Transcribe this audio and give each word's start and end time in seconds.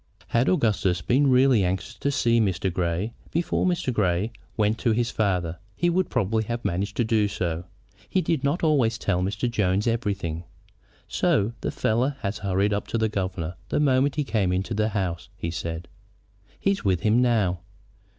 Had 0.29 0.49
Augustus 0.49 0.99
been 1.03 1.27
really 1.29 1.63
anxious 1.63 1.93
to 1.99 2.09
see 2.09 2.41
Mr. 2.41 2.73
Grey 2.73 3.13
before 3.29 3.67
Mr. 3.67 3.93
Grey 3.93 4.31
went 4.57 4.79
to 4.79 4.93
his 4.93 5.11
father, 5.11 5.59
he 5.75 5.91
would 5.91 6.09
probably 6.09 6.43
have 6.45 6.65
managed 6.65 6.97
to 6.97 7.03
do 7.03 7.27
so. 7.27 7.65
He 8.09 8.19
did 8.19 8.43
not 8.43 8.63
always 8.63 8.97
tell 8.97 9.21
Mr. 9.21 9.47
Jones 9.47 9.85
everything. 9.85 10.43
"So 11.07 11.53
the 11.61 11.69
fellow 11.69 12.15
has 12.21 12.39
hurried 12.39 12.73
up 12.73 12.87
to 12.87 12.97
the 12.97 13.09
governor 13.09 13.57
the 13.69 13.79
moment 13.79 14.15
he 14.15 14.23
came 14.23 14.51
into 14.51 14.73
the 14.73 14.89
house," 14.89 15.29
he 15.37 15.51
said. 15.51 15.87
"He's 16.59 16.83
with 16.83 17.01
him 17.01 17.21
now." 17.21 17.59